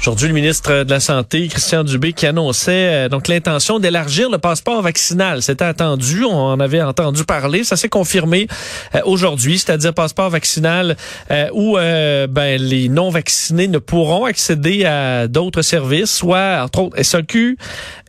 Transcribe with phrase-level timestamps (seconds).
[0.00, 2.70] Aujourd'hui, le ministre de la Santé, Christian Dubé, qui annonçait
[3.06, 5.42] euh, donc l'intention d'élargir le passeport vaccinal.
[5.42, 8.46] C'était attendu, on en avait entendu parler, ça s'est confirmé
[8.94, 10.96] euh, aujourd'hui, c'est-à-dire passeport vaccinal
[11.32, 17.02] euh, où ben, les non vaccinés ne pourront accéder à d'autres services, soit entre autres
[17.02, 17.58] SAQ,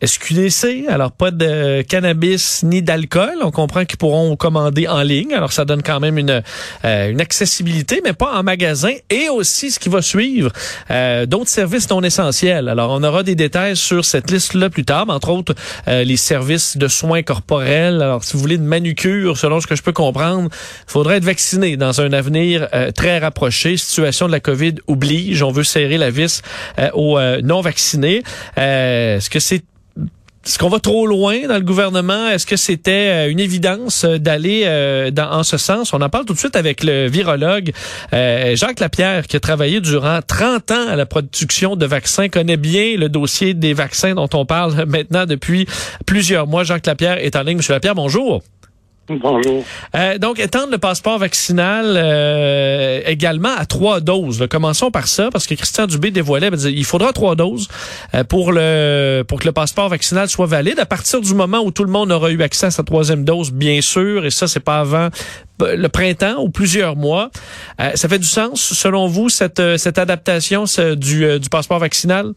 [0.04, 3.40] SQDC, alors pas de cannabis ni d'alcool.
[3.42, 6.44] On comprend qu'ils pourront commander en ligne, alors ça donne quand même une,
[6.84, 8.94] une accessibilité, mais pas en magasin.
[9.10, 10.52] Et aussi ce qui va suivre,
[11.26, 11.79] d'autres services
[12.68, 15.56] Alors, on aura des détails sur cette liste-là plus tard, entre autres
[15.88, 18.02] euh, les services de soins corporels.
[18.02, 21.26] Alors, si vous voulez une manucure, selon ce que je peux comprendre, il faudrait être
[21.26, 23.78] vacciné dans un avenir euh, très rapproché.
[23.78, 25.42] Situation de la COVID oblige.
[25.42, 26.42] On veut serrer la vis
[26.80, 28.24] euh, aux non vaccinés.
[28.56, 29.64] Est-ce que c'est
[30.50, 32.28] est-ce qu'on va trop loin dans le gouvernement?
[32.28, 35.94] Est-ce que c'était euh, une évidence euh, d'aller euh, en ce sens?
[35.94, 37.72] On en parle tout de suite avec le virologue
[38.12, 42.98] Jacques Lapierre, qui a travaillé durant 30 ans à la production de vaccins, connaît bien
[42.98, 45.68] le dossier des vaccins dont on parle maintenant depuis
[46.08, 46.64] plusieurs mois.
[46.64, 47.58] Jacques Lapierre est en ligne.
[47.58, 48.42] Monsieur Lapierre, bonjour.
[49.10, 49.64] Bonjour.
[49.96, 54.46] Euh, donc, étendre le passeport vaccinal euh, également à trois doses.
[54.50, 57.68] Commençons par ça, parce que Christian Dubé dévoilait, il faudra trois doses
[58.14, 61.72] euh, pour le pour que le passeport vaccinal soit valide à partir du moment où
[61.72, 64.64] tout le monde aura eu accès à sa troisième dose, bien sûr, et ça, c'est
[64.64, 65.10] pas avant
[65.60, 67.32] le printemps ou plusieurs mois.
[67.96, 70.64] ça fait du sens, selon vous, cette, cette adaptation
[70.96, 72.34] du, du passeport vaccinal?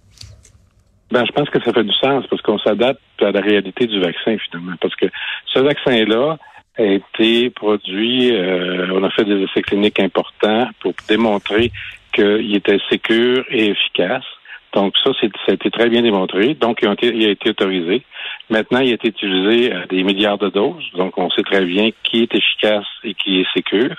[1.13, 4.01] Ben, je pense que ça fait du sens parce qu'on s'adapte à la réalité du
[4.01, 4.73] vaccin, finalement.
[4.81, 5.07] Parce que
[5.53, 6.39] ce vaccin-là,
[6.79, 11.71] a été produit, euh, on a fait des essais cliniques importants pour démontrer
[12.13, 14.25] qu'il était sécure et efficace.
[14.73, 16.55] Donc ça, ça a été très bien démontré.
[16.55, 18.03] Donc, il a, été, autorisé.
[18.49, 20.91] Maintenant, il a été utilisé à des milliards de doses.
[20.95, 23.97] Donc, on sait très bien qui est efficace et qui est sécure.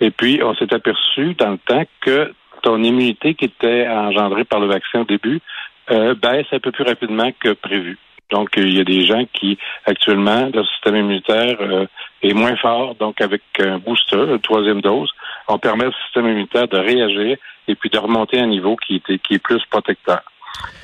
[0.00, 4.60] Et puis, on s'est aperçu dans le temps que ton immunité qui était engendrée par
[4.60, 5.40] le vaccin au début
[5.90, 7.98] euh, baisse un peu plus rapidement que prévu.
[8.30, 11.86] Donc, il y a des gens qui, actuellement, leur système immunitaire euh,
[12.22, 12.94] est moins fort.
[12.96, 15.10] Donc, avec un booster, une troisième dose,
[15.48, 17.36] on permet au système immunitaire de réagir
[17.68, 20.22] et puis de remonter à un niveau qui, est, qui est plus protecteur.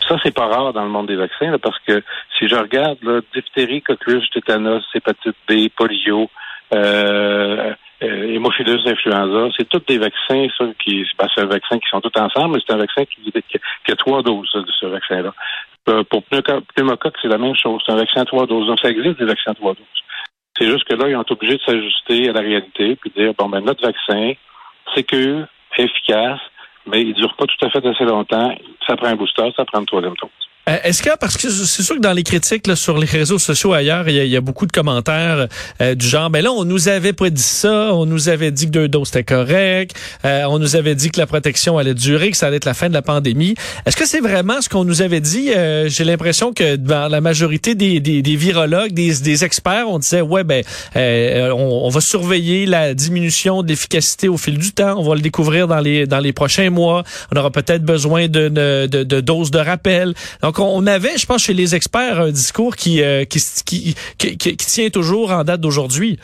[0.09, 2.03] Ça, c'est pas rare dans le monde des vaccins, parce que
[2.39, 6.31] si je regarde, là, diphtérie, coqueluche, tétanos, hépatite B, polio,
[6.73, 11.89] euh, euh, hémophilus influenza, c'est tous des vaccins, ça, qui, ben, c'est un vaccin qui
[11.89, 15.33] sont tous ensemble, mais c'est un vaccin qui, qui, a trois doses de ce vaccin-là.
[15.89, 17.83] Euh, pour pneumocoque, c'est la même chose.
[17.87, 18.67] C'est un vaccin à trois doses.
[18.67, 19.87] Donc, ça existe des vaccins à trois doses.
[20.59, 23.23] C'est juste que là, ils ont été obligés de s'ajuster à la réalité puis de
[23.23, 24.33] dire, bon, ben, notre vaccin,
[24.95, 25.47] sécure,
[25.77, 26.41] efficace,
[26.87, 28.55] mais il dure pas tout à fait assez longtemps.
[28.87, 30.46] Ça prend un booster, ça prend une troisième dose.
[30.69, 33.39] Euh, est-ce que, parce que c'est sûr que dans les critiques là, sur les réseaux
[33.39, 35.47] sociaux ailleurs, il y, a, beaucoup de commentaires
[35.81, 38.67] euh, du genre, ben là, on nous avait pas dit ça, on nous avait dit
[38.67, 39.95] que deux doses c'était correct,
[40.25, 42.75] euh, on nous avait dit que la protection allait durer, que ça allait être la
[42.75, 43.55] fin de la pandémie.
[43.87, 45.51] Est-ce que c'est vraiment ce qu'on nous avait dit?
[45.87, 50.21] J'ai l'impression que dans la majorité des, des, des virologues, des, des, experts, on disait,
[50.21, 50.65] ouais, ben,
[50.97, 55.69] on, va surveiller la diminution de l'efficacité au fil du temps, on va le découvrir
[55.69, 59.59] dans les, dans les prochains mois, on aura peut-être besoin de, de, de, doses de
[59.59, 60.15] rappel.
[60.43, 63.95] Donc, on avait, je pense, chez les experts, un discours qui, euh, qui, qui,
[64.37, 66.19] qui, tient toujours en date d'aujourd'hui.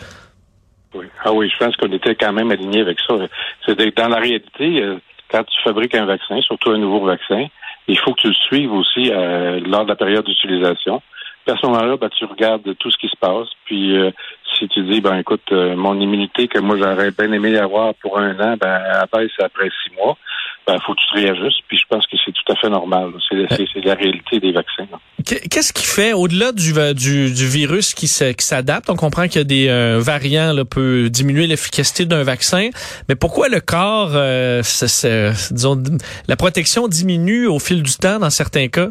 [0.95, 1.07] Oui.
[1.25, 3.15] Ah oui, je pense qu'on était quand même aligné avec ça.
[3.67, 4.97] C'est dans la réalité, euh,
[5.31, 7.47] quand tu fabriques un vaccin, surtout un nouveau vaccin,
[7.89, 11.03] il faut que tu le suives aussi euh, lors de la période d'utilisation.
[11.49, 13.49] à ce moment-là, ben, tu regardes tout ce qui se passe.
[13.65, 13.97] Puis
[14.59, 18.39] si tu dis, ben écoute, mon immunité que moi j'aurais bien aimé avoir pour un
[18.39, 20.17] an, ben elle baisse après six mois
[20.67, 21.61] ben, faut que tu te réajustes.
[21.69, 23.11] Puis je pense que c'est tout à fait normal.
[23.29, 24.87] C'est la réalité des vaccins.
[25.25, 29.45] Qu'est-ce qui fait, au-delà du, du, du, virus qui s'adapte, on comprend qu'il y a
[29.45, 32.71] des euh, variants là, peut diminuer l'efficacité d'un vaccin,
[33.09, 34.63] mais pourquoi le corps, euh,
[35.51, 35.83] disons,
[36.29, 38.89] la protection diminue au fil du temps dans certains cas?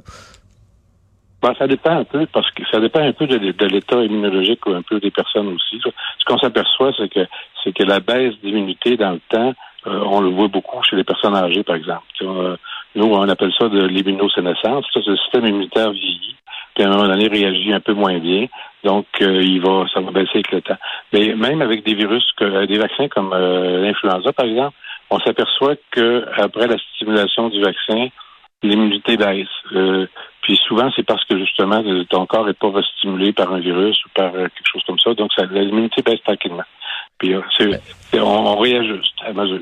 [1.41, 4.65] Ben, ça dépend un peu, parce que ça dépend un peu de, de l'état immunologique
[4.67, 5.81] ou un peu des personnes aussi.
[5.83, 7.25] Ce qu'on s'aperçoit, c'est que
[7.63, 9.53] c'est que la baisse d'immunité dans le temps
[9.87, 12.03] euh, on le voit beaucoup chez les personnes âgées, par exemple.
[12.21, 12.55] Euh,
[12.95, 14.85] nous, on appelle ça de l'immunosénescence.
[14.93, 16.35] C'est le système immunitaire vieillit,
[16.75, 18.45] puis à un moment donné réagit un peu moins bien.
[18.83, 20.77] Donc, euh, il va, ça va baisser avec le temps.
[21.13, 24.75] Mais même avec des virus, que, des vaccins comme l'influenza, par exemple,
[25.09, 28.07] on s'aperçoit que après la stimulation du vaccin,
[28.63, 29.47] l'immunité baisse.
[30.41, 34.09] puis souvent, c'est parce que justement, ton corps n'est pas stimulé par un virus ou
[34.13, 35.13] par quelque chose comme ça.
[35.15, 36.63] Donc, ça, l'immunité baisse tranquillement.
[37.21, 37.35] Puis
[38.19, 39.59] on, réajuste à mesure.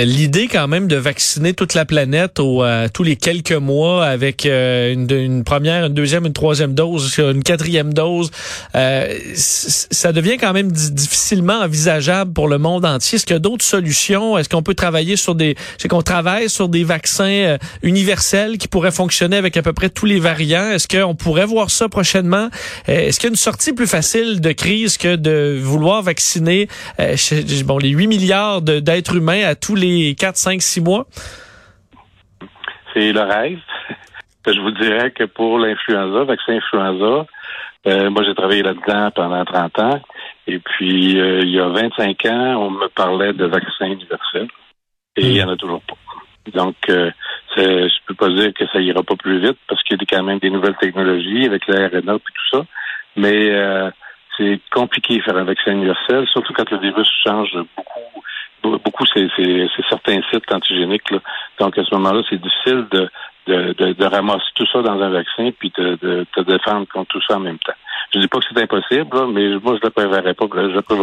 [0.00, 4.44] L'idée quand même de vacciner toute la planète au, euh, tous les quelques mois avec
[4.44, 8.32] euh, une, une, première, une deuxième, une troisième dose, une quatrième dose,
[8.74, 13.16] euh, ça devient quand même difficilement envisageable pour le monde entier.
[13.16, 14.36] Est-ce qu'il y a d'autres solutions?
[14.36, 15.54] Est-ce qu'on peut travailler sur des...
[15.78, 20.06] C'est qu'on travaille sur des vaccins universels qui pourraient fonctionner avec à peu près tous
[20.06, 20.72] les variants?
[20.72, 22.48] Est-ce qu'on pourrait voir ça prochainement?
[22.88, 26.66] Est-ce qu'il y a une sortie plus facile de crise que de vouloir vacciner
[27.64, 31.06] bon, les 8 milliards d'êtres humains à tous les les 4, 5, 6 mois?
[32.92, 33.58] C'est le rêve.
[34.46, 37.26] Je vous dirais que pour l'influenza, vaccin influenza,
[37.86, 40.00] euh, moi j'ai travaillé là-dedans pendant 30 ans.
[40.46, 44.48] Et puis, euh, il y a 25 ans, on me parlait de vaccin universel.
[45.16, 45.94] Et il n'y en a toujours pas.
[46.52, 47.10] Donc, euh,
[47.56, 50.22] je peux pas dire que ça ira pas plus vite parce qu'il y a quand
[50.22, 52.66] même des nouvelles technologies avec l'ARNA et tout ça.
[53.16, 53.90] Mais euh,
[54.36, 58.22] c'est compliqué de faire un vaccin universel, surtout quand le virus change beaucoup
[59.12, 59.28] beaucoup,
[59.88, 61.12] certains sites antigéniques.
[61.58, 66.26] Donc, à ce moment-là, c'est difficile de, ramasser tout ça dans un vaccin puis de,
[66.32, 67.74] te défendre contre tout ça en même temps.
[68.12, 70.82] Je dis pas que c'est impossible, mais moi, je ne le préverrai pas, je le
[70.82, 70.96] pas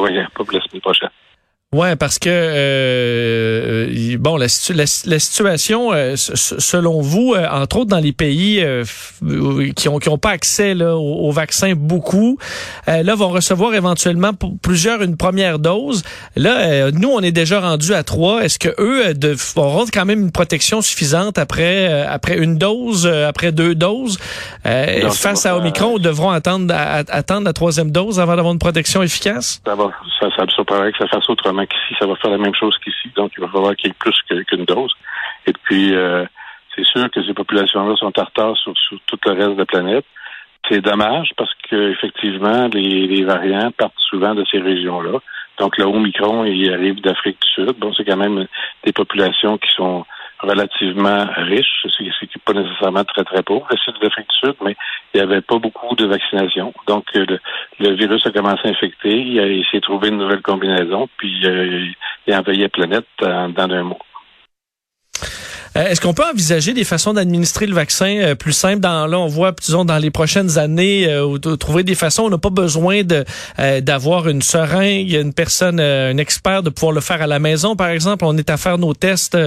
[0.44, 1.10] pour la semaine prochaine.
[1.74, 7.78] Ouais, parce que euh, euh bon, la, la, la situation, euh, selon vous, euh, entre
[7.78, 8.62] autres dans les pays
[9.78, 12.38] qui ont qui ont pas accès là, au, au, vaccin beaucoup,
[12.88, 16.04] là vont recevoir éventuellement pour plusieurs une première dose.
[16.36, 18.44] Là, nous, on est déjà rendu à trois.
[18.44, 23.54] Est-ce que eux de, auront quand même une protection suffisante après après une dose, après
[23.54, 24.20] deux doses?
[24.66, 29.62] Face à Omicron, ou devront attendre attendre la troisième dose avant d'avoir une protection efficace?
[29.66, 29.90] Ça va,
[30.20, 33.10] ça, ça, ça que ça fasse autrement qu'ici, ça va faire la même chose qu'ici.
[33.16, 34.16] Donc, il va falloir qu'il y ait plus
[34.48, 34.94] qu'une dose.
[35.46, 36.26] Et puis, euh,
[36.76, 38.74] c'est sûr que ces populations-là sont en retard sur,
[39.06, 40.06] tout le reste de la planète.
[40.70, 45.20] C'est dommage parce que effectivement, les, variants partent souvent de ces régions-là.
[45.60, 47.78] Donc, le Omicron, il arrive d'Afrique du Sud.
[47.78, 48.48] Bon, c'est quand même
[48.84, 50.06] des populations qui sont
[50.42, 51.86] relativement riches.
[51.98, 54.76] C'est pas nécessairement très, très pauvre, le sud de l'Afrique du Sud, mais
[55.14, 56.74] il n'y avait pas beaucoup de vaccination.
[56.88, 57.26] Donc, euh,
[57.80, 59.18] le, virus a commencé à infecter.
[59.18, 61.86] Il, s'est trouvé une nouvelle combinaison, puis euh,
[62.28, 64.00] il a envahi la planète dans un mois.
[65.78, 68.82] Euh, est-ce qu'on peut envisager des façons d'administrer le vaccin euh, plus simples?
[68.82, 72.24] Dans, là, on voit, disons, dans les prochaines années, euh, trouver des façons?
[72.24, 73.24] On n'a pas besoin de
[73.82, 77.90] d'avoir une seringue, une personne, un expert, de pouvoir le faire à la maison, par
[77.90, 78.26] exemple.
[78.26, 79.38] On est à faire nos tests,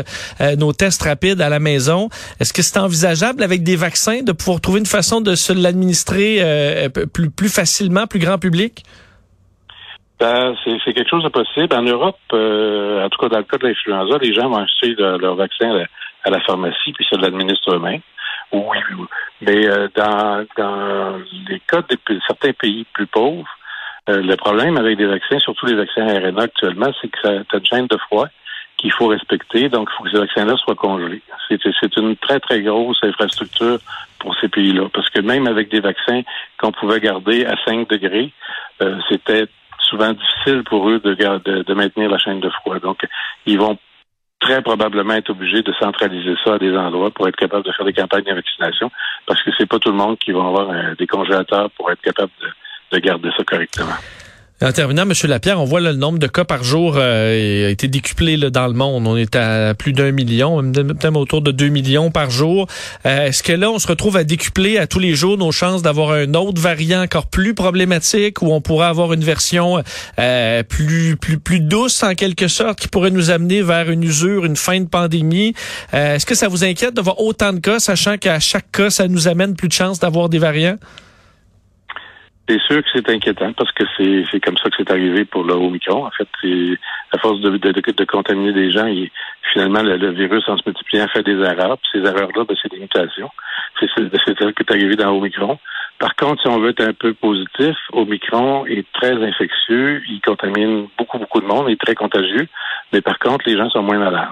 [0.57, 2.09] nos tests rapides à la maison.
[2.41, 6.89] Est-ce que c'est envisageable avec des vaccins de pouvoir trouver une façon de se l'administrer
[7.13, 8.85] plus, plus facilement, plus grand public?
[10.21, 11.75] Ben, c'est quelque chose de possible.
[11.75, 15.35] En Europe, en tout cas dans le cas de l'influenza, les gens vont acheter leur
[15.35, 15.85] vaccin
[16.25, 18.01] à la pharmacie, puis ça l'administre eux-mêmes.
[18.53, 18.79] Oui,
[19.41, 21.19] mais euh, dans, dans
[21.49, 23.49] les cas de certains pays plus pauvres,
[24.09, 27.67] euh, le problème avec des vaccins, surtout les vaccins RNA actuellement, c'est que as une
[27.67, 28.27] chaîne de froid
[28.77, 31.23] qu'il faut respecter, donc il faut que ces vaccins-là soient congelés.
[31.49, 33.79] C'est une très, très grosse infrastructure
[34.19, 36.23] pour ces pays-là, parce que même avec des vaccins
[36.59, 38.33] qu'on pouvait garder à 5 degrés,
[38.83, 39.47] euh, c'était
[39.79, 42.79] souvent difficile pour eux de, de, de maintenir la chaîne de froid.
[42.79, 43.07] Donc,
[43.47, 43.79] ils vont
[44.45, 47.87] très probablement être obligé de centraliser ça à des endroits pour être capable de faire
[47.87, 48.91] des campagnes de vaccination,
[49.27, 52.03] parce que c'est pas tout le monde qui va avoir euh, des congélateurs pour être
[52.03, 52.31] capable
[52.93, 53.97] de garder ça correctement.
[54.63, 55.13] En terminant, M.
[55.25, 58.69] Lapierre, on voit le nombre de cas par jour euh, a été décuplé là, dans
[58.69, 59.05] le monde.
[59.05, 62.69] On est à plus d'un million, même autour de deux millions par jour.
[63.05, 65.83] Euh, est-ce que là, on se retrouve à décupler à tous les jours nos chances
[65.83, 69.83] d'avoir un autre variant encore plus problématique où on pourrait avoir une version
[70.21, 74.45] euh, plus, plus, plus douce en quelque sorte qui pourrait nous amener vers une usure,
[74.45, 75.53] une fin de pandémie?
[75.93, 79.27] Est-ce que ça vous inquiète d'avoir autant de cas, sachant qu'à chaque cas, ça nous
[79.27, 80.79] amène plus de chances d'avoir des variants?
[82.47, 83.53] C'est sûr que c'est inquiétant?
[83.55, 86.05] Parce que c'est, comme ça que c'est arrivé pour le Omicron.
[86.07, 86.29] En fait,
[87.13, 88.87] à force de, de, de, contaminer des gens,
[89.53, 91.79] finalement, le, virus, en se multipliant, fait des erreurs.
[91.79, 93.31] Puis ces erreurs-là, ben, c'est des mutations.
[93.81, 95.59] C'est, ça qui est arrivé dans Omicron.
[95.99, 100.03] Par contre, si on veut être un peu positif, Omicron est très infectieux.
[100.09, 101.67] Il contamine beaucoup, beaucoup de monde.
[101.69, 102.47] Il est très contagieux.
[102.93, 104.29] Mais par contre, les gens sont moins malades.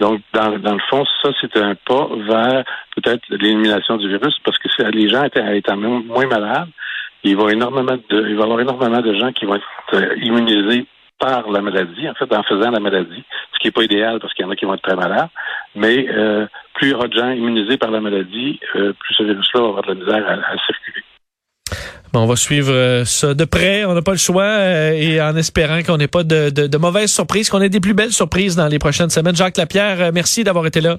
[0.00, 2.64] Donc, dans, dans le fond, ça, c'est un pas vers
[2.96, 6.68] peut-être l'élimination du virus parce que les gens étant, étant moins malades,
[7.24, 9.64] il va y avoir énormément de gens qui vont être
[9.94, 10.86] euh, immunisés
[11.18, 14.34] par la maladie, en fait, en faisant la maladie, ce qui n'est pas idéal parce
[14.34, 15.28] qu'il y en a qui vont être très malades.
[15.74, 19.22] Mais euh, plus il y aura de gens immunisés par la maladie, euh, plus ce
[19.22, 21.02] virus-là va avoir de la misère à, circuler.
[22.12, 23.84] Bon, on va suivre ça de près.
[23.84, 24.58] On n'a pas le choix
[24.92, 28.54] et en espérant qu'on n'ait pas de mauvaises surprises, qu'on ait des plus belles surprises
[28.54, 29.34] dans les prochaines semaines.
[29.34, 30.98] Jacques Lapierre, merci d'avoir été là.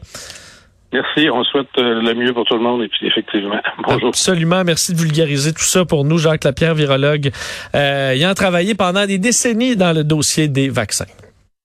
[0.96, 4.10] Merci, on souhaite euh, le mieux pour tout le monde et puis effectivement, bonjour.
[4.10, 7.32] Absolument, merci de vulgariser tout ça pour nous, Jacques Lapierre, virologue,
[7.76, 11.06] euh, ayant travaillé pendant des décennies dans le dossier des vaccins.